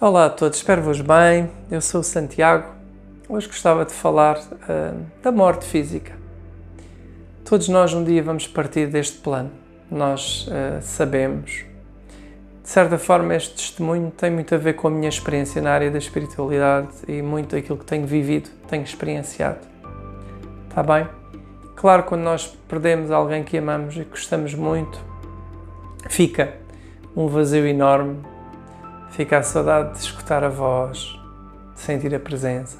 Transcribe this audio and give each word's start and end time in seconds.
Olá 0.00 0.26
a 0.26 0.30
todos, 0.30 0.58
espero-vos 0.58 1.00
bem. 1.00 1.50
Eu 1.68 1.80
sou 1.80 2.02
o 2.02 2.04
Santiago. 2.04 2.72
Hoje 3.28 3.48
gostava 3.48 3.84
de 3.84 3.92
falar 3.92 4.38
uh, 4.38 5.04
da 5.20 5.32
morte 5.32 5.64
física. 5.64 6.12
Todos 7.44 7.68
nós 7.68 7.92
um 7.92 8.04
dia 8.04 8.22
vamos 8.22 8.46
partir 8.46 8.86
deste 8.86 9.18
plano. 9.18 9.50
Nós 9.90 10.46
uh, 10.46 10.80
sabemos. 10.82 11.64
De 12.62 12.68
certa 12.68 12.96
forma, 12.96 13.34
este 13.34 13.56
testemunho 13.56 14.12
tem 14.16 14.30
muito 14.30 14.54
a 14.54 14.58
ver 14.58 14.74
com 14.74 14.86
a 14.86 14.90
minha 14.92 15.08
experiência 15.08 15.60
na 15.60 15.72
área 15.72 15.90
da 15.90 15.98
espiritualidade 15.98 16.90
e 17.08 17.20
muito 17.20 17.56
aquilo 17.56 17.76
que 17.76 17.84
tenho 17.84 18.06
vivido, 18.06 18.50
tenho 18.68 18.84
experienciado. 18.84 19.66
Está 20.68 20.80
bem? 20.80 21.08
Claro, 21.74 22.04
quando 22.04 22.22
nós 22.22 22.46
perdemos 22.68 23.10
alguém 23.10 23.42
que 23.42 23.58
amamos 23.58 23.96
e 23.96 24.04
gostamos 24.04 24.54
muito, 24.54 24.96
fica 26.08 26.54
um 27.16 27.26
vazio 27.26 27.66
enorme 27.66 28.37
Fica 29.10 29.38
a 29.38 29.42
saudade 29.42 29.94
de 29.94 29.98
escutar 29.98 30.44
a 30.44 30.48
voz, 30.48 31.18
de 31.74 31.80
sentir 31.80 32.14
a 32.14 32.20
presença, 32.20 32.78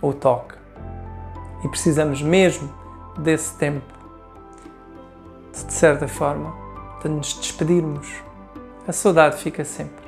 o 0.00 0.12
toque. 0.12 0.54
E 1.62 1.68
precisamos 1.68 2.22
mesmo 2.22 2.72
desse 3.18 3.56
tempo, 3.56 3.86
de, 5.52 5.64
de 5.64 5.72
certa 5.72 6.08
forma, 6.08 6.52
de 7.02 7.08
nos 7.08 7.34
despedirmos. 7.34 8.10
A 8.88 8.92
saudade 8.92 9.36
fica 9.36 9.64
sempre 9.64 10.04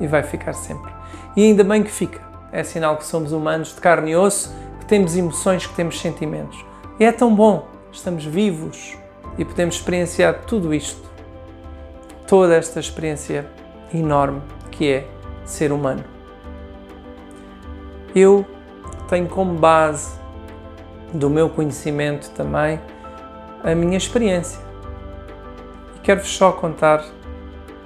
e 0.00 0.06
vai 0.06 0.22
ficar 0.22 0.54
sempre. 0.54 0.90
E 1.36 1.44
ainda 1.44 1.62
bem 1.62 1.82
que 1.82 1.90
fica. 1.90 2.20
É 2.50 2.64
sinal 2.64 2.96
que 2.96 3.04
somos 3.04 3.30
humanos 3.30 3.74
de 3.74 3.80
carne 3.80 4.12
e 4.12 4.16
osso, 4.16 4.52
que 4.80 4.86
temos 4.86 5.16
emoções, 5.16 5.66
que 5.66 5.74
temos 5.74 6.00
sentimentos. 6.00 6.64
E 6.98 7.04
é 7.04 7.12
tão 7.12 7.34
bom, 7.34 7.68
estamos 7.92 8.24
vivos 8.24 8.96
e 9.36 9.44
podemos 9.44 9.76
experienciar 9.76 10.40
tudo 10.46 10.74
isto. 10.74 11.06
Toda 12.26 12.56
esta 12.56 12.80
experiência 12.80 13.46
enorme 13.92 14.42
que 14.78 14.92
é 14.92 15.08
ser 15.44 15.72
humano. 15.72 16.04
Eu 18.14 18.46
tenho 19.08 19.26
como 19.26 19.54
base 19.54 20.16
do 21.12 21.28
meu 21.28 21.50
conhecimento 21.50 22.30
também 22.30 22.80
a 23.64 23.74
minha 23.74 23.98
experiência. 23.98 24.60
E 25.96 25.98
quero-vos 25.98 26.30
só 26.30 26.52
contar 26.52 27.04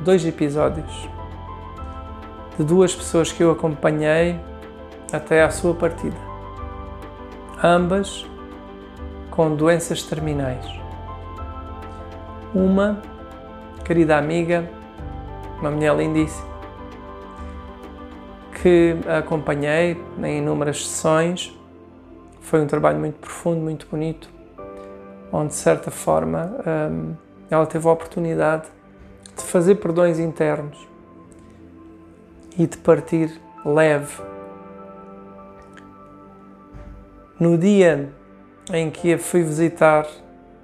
dois 0.01 0.27
episódios 0.27 1.09
de 2.59 2.65
duas 2.65 2.95
pessoas 2.95 3.33
que 3.33 3.43
eu 3.43 3.51
acompanhei 3.51 4.39
até 5.11 5.43
à 5.43 5.51
sua 5.51 5.73
partida. 5.73 6.17
Ambas 7.65 8.27
com 9.31 9.57
doenças 9.57 10.03
terminais. 10.03 10.67
Uma 12.55 13.01
querida 13.83 14.19
amiga, 14.19 14.71
uma 15.59 15.71
mulher 15.71 15.97
lindíssima, 15.97 16.52
que 18.63 18.97
acompanhei 19.09 20.01
em 20.23 20.39
inúmeras 20.39 20.87
sessões. 20.87 21.53
Foi 22.41 22.61
um 22.61 22.67
trabalho 22.67 22.99
muito 22.99 23.19
profundo, 23.19 23.61
muito 23.61 23.89
bonito, 23.91 24.31
onde 25.33 25.49
de 25.49 25.55
certa 25.55 25.91
forma 25.91 26.55
hum, 26.65 27.15
ela 27.51 27.67
teve 27.67 27.89
a 27.89 27.91
oportunidade 27.91 28.69
de 29.37 29.43
fazer 29.43 29.75
perdões 29.77 30.21
internos 30.21 30.79
e 32.57 32.67
de 32.67 32.79
partir 32.79 33.41
leve. 33.65 34.23
No 37.41 37.59
dia 37.59 38.13
em 38.73 38.91
que 38.91 39.13
a 39.13 39.19
fui 39.19 39.43
visitar, 39.43 40.07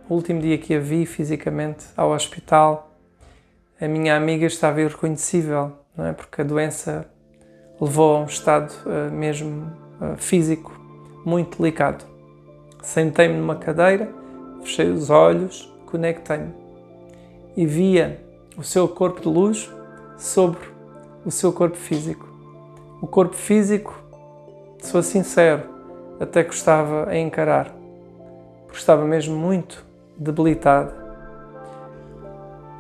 o 0.09 0.15
último 0.15 0.41
dia 0.41 0.57
que 0.57 0.73
a 0.73 0.79
vi 0.79 1.05
fisicamente 1.05 1.85
ao 1.97 2.13
hospital, 2.13 2.93
a 3.81 3.89
minha 3.89 4.17
amiga 4.17 4.47
estava 4.47 4.81
irreconhecível, 4.81 5.73
não 5.97 6.07
é? 6.07 6.13
Porque 6.13 6.43
a 6.43 6.45
doença 6.45 7.09
levou 7.81 8.17
a 8.17 8.21
um 8.21 8.25
estado 8.25 8.73
uh, 8.87 9.13
mesmo 9.13 9.73
uh, 10.01 10.17
físico 10.17 10.73
muito 11.25 11.59
delicado. 11.59 12.05
Sentei-me 12.83 13.35
numa 13.35 13.57
cadeira, 13.57 14.09
fechei 14.63 14.91
os 14.91 15.11
olhos, 15.11 15.73
conectei-me 15.87 16.53
e 17.57 17.67
via 17.67 18.21
o 18.57 18.63
seu 18.63 18.89
corpo 18.89 19.21
de 19.21 19.29
luz 19.29 19.71
sobre 20.17 20.61
o 21.25 21.31
seu 21.31 21.53
corpo 21.53 21.77
físico. 21.77 22.27
O 23.01 23.07
corpo 23.07 23.35
físico, 23.35 23.95
sou 24.83 25.03
sincero, 25.03 25.63
até 26.21 26.43
gostava 26.43 27.09
a 27.09 27.19
encarar, 27.19 27.73
porque 28.67 28.79
estava 28.79 29.05
mesmo 29.05 29.37
muito 29.37 29.85
debilitado. 30.17 30.93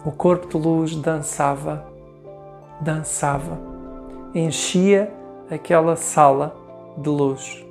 O 0.04 0.12
corpo 0.12 0.48
de 0.48 0.56
luz 0.56 0.94
dançava, 0.96 1.84
dançava 2.80 3.77
enchia 4.38 5.12
aquela 5.50 5.96
sala 5.96 6.56
de 6.96 7.08
luz. 7.08 7.64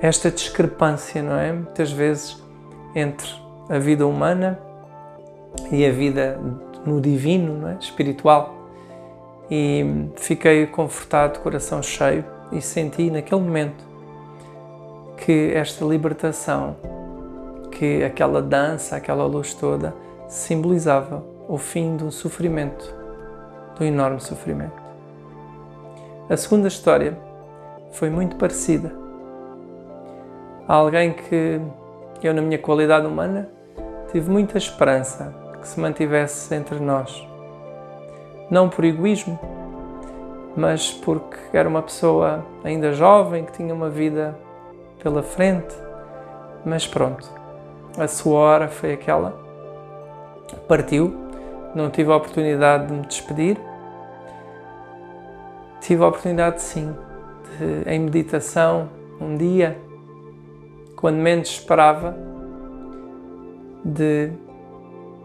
Esta 0.00 0.30
discrepância, 0.30 1.22
não 1.22 1.36
é? 1.36 1.52
Muitas 1.52 1.92
vezes 1.92 2.42
entre 2.94 3.28
a 3.68 3.78
vida 3.78 4.06
humana 4.06 4.58
e 5.70 5.84
a 5.84 5.92
vida 5.92 6.40
no 6.84 7.00
divino, 7.00 7.68
é? 7.68 7.76
espiritual. 7.80 8.54
E 9.50 10.08
fiquei 10.16 10.66
confortado, 10.66 11.40
coração 11.40 11.82
cheio, 11.82 12.24
e 12.52 12.60
senti 12.60 13.10
naquele 13.10 13.40
momento 13.40 13.84
que 15.16 15.52
esta 15.54 15.84
libertação, 15.84 16.76
que 17.70 18.02
aquela 18.02 18.40
dança, 18.40 18.96
aquela 18.96 19.26
luz 19.26 19.54
toda, 19.54 19.94
simbolizava 20.28 21.24
o 21.48 21.58
fim 21.58 21.96
um 22.02 22.10
sofrimento, 22.10 22.94
um 23.80 23.84
enorme 23.84 24.20
sofrimento. 24.20 24.79
A 26.30 26.36
segunda 26.36 26.68
história 26.68 27.18
foi 27.90 28.08
muito 28.08 28.36
parecida. 28.36 28.92
Há 30.68 30.74
alguém 30.74 31.12
que 31.12 31.60
eu, 32.22 32.32
na 32.32 32.40
minha 32.40 32.56
qualidade 32.56 33.04
humana, 33.04 33.48
tive 34.12 34.30
muita 34.30 34.56
esperança 34.56 35.34
que 35.60 35.66
se 35.66 35.80
mantivesse 35.80 36.54
entre 36.54 36.78
nós. 36.78 37.26
Não 38.48 38.68
por 38.68 38.84
egoísmo, 38.84 39.40
mas 40.56 40.92
porque 40.92 41.36
era 41.52 41.68
uma 41.68 41.82
pessoa 41.82 42.46
ainda 42.62 42.92
jovem, 42.92 43.44
que 43.44 43.50
tinha 43.50 43.74
uma 43.74 43.90
vida 43.90 44.38
pela 45.02 45.24
frente. 45.24 45.74
Mas 46.64 46.86
pronto, 46.86 47.28
a 47.98 48.06
sua 48.06 48.38
hora 48.38 48.68
foi 48.68 48.92
aquela. 48.92 49.36
Partiu, 50.68 51.12
não 51.74 51.90
tive 51.90 52.12
a 52.12 52.14
oportunidade 52.14 52.86
de 52.86 52.92
me 52.92 53.04
despedir 53.04 53.69
tive 55.90 56.04
a 56.04 56.06
oportunidade, 56.06 56.62
sim, 56.62 56.94
de, 57.58 57.90
em 57.90 57.98
meditação, 57.98 58.88
um 59.20 59.36
dia, 59.36 59.76
quando 60.94 61.16
menos 61.16 61.48
esperava, 61.48 62.16
de 63.84 64.30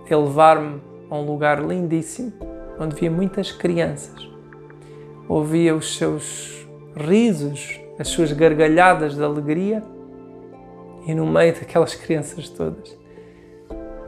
elevar-me 0.10 0.82
a 1.08 1.16
um 1.18 1.24
lugar 1.24 1.64
lindíssimo, 1.64 2.34
onde 2.80 2.96
via 2.96 3.12
muitas 3.12 3.52
crianças. 3.52 4.28
Ouvia 5.30 5.76
os 5.76 6.00
seus 6.00 6.68
risos, 6.96 7.80
as 8.00 8.08
suas 8.08 8.32
gargalhadas 8.32 9.14
de 9.14 9.24
alegria, 9.24 9.84
e 11.06 11.14
no 11.14 11.28
meio 11.28 11.54
daquelas 11.54 11.94
crianças 11.94 12.50
todas, 12.50 12.98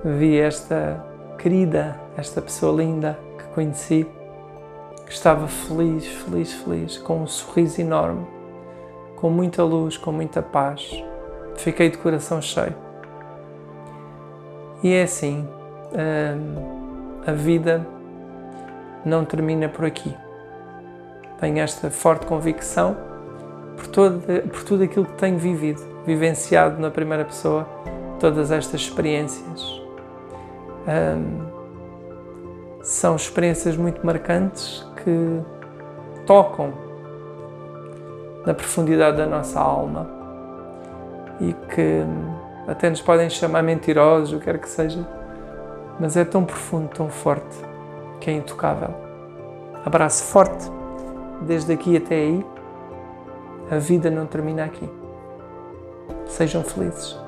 vi 0.04 0.40
esta 0.40 1.06
querida, 1.38 2.00
esta 2.18 2.42
pessoa 2.42 2.82
linda 2.82 3.20
que 3.38 3.44
conheci 3.54 4.08
que 5.08 5.14
estava 5.14 5.48
feliz, 5.48 6.06
feliz, 6.06 6.54
feliz, 6.54 6.98
com 6.98 7.24
um 7.24 7.28
sorriso 7.28 7.80
enorme, 7.80 8.28
com 9.16 9.30
muita 9.30 9.64
luz, 9.64 9.98
com 9.98 10.12
muita 10.12 10.42
paz. 10.42 11.04
Fiquei 11.56 11.90
de 11.90 11.98
coração 11.98 12.42
cheio. 12.42 12.76
E 14.84 14.94
é 14.94 15.04
assim, 15.04 15.48
hum, 15.94 17.22
a 17.26 17.32
vida 17.32 17.88
não 19.04 19.24
termina 19.26 19.70
por 19.70 19.86
aqui. 19.86 20.14
Tenho 21.40 21.60
esta 21.60 21.90
forte 21.90 22.26
convicção 22.26 22.98
por, 23.78 23.88
todo, 23.88 24.22
por 24.50 24.64
tudo 24.64 24.84
aquilo 24.84 25.06
que 25.06 25.14
tenho 25.14 25.38
vivido, 25.38 25.82
vivenciado 26.06 26.80
na 26.80 26.92
primeira 26.92 27.24
pessoa, 27.24 27.66
todas 28.20 28.52
estas 28.52 28.82
experiências. 28.82 29.82
Um, 30.88 31.47
são 32.82 33.16
experiências 33.16 33.76
muito 33.76 34.06
marcantes 34.06 34.86
que 35.04 35.42
tocam 36.26 36.74
na 38.46 38.54
profundidade 38.54 39.18
da 39.18 39.26
nossa 39.26 39.60
alma 39.60 40.10
e 41.40 41.54
que 41.54 42.04
até 42.68 42.90
nos 42.90 43.02
podem 43.02 43.30
chamar 43.30 43.62
mentirosos, 43.62 44.34
o 44.34 44.40
que 44.40 44.46
quer 44.46 44.58
que 44.60 44.70
seja, 44.70 45.08
mas 46.00 46.18
é 46.18 46.26
tão 46.26 46.44
profundo, 46.44 46.90
tão 46.90 47.10
forte, 47.10 47.58
que 48.20 48.30
é 48.30 48.34
intocável. 48.34 48.94
Abraço 49.86 50.24
forte, 50.26 50.70
desde 51.42 51.72
aqui 51.72 51.98
até 51.98 52.16
aí. 52.16 52.46
A 53.70 53.78
vida 53.78 54.10
não 54.10 54.26
termina 54.26 54.66
aqui. 54.66 54.90
Sejam 56.26 56.64
felizes. 56.64 57.27